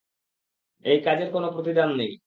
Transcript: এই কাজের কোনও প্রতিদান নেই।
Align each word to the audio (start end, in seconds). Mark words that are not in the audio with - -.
এই 0.85 0.97
কাজের 1.05 1.29
কোনও 1.31 1.49
প্রতিদান 1.55 1.89
নেই। 1.97 2.11